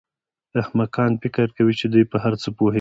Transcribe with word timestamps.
احمقان 0.61 1.11
فکر 1.23 1.47
کوي 1.55 1.73
چې 1.79 1.85
دوی 1.93 2.03
په 2.11 2.17
هر 2.23 2.33
څه 2.41 2.49
پوهېږي. 2.57 2.69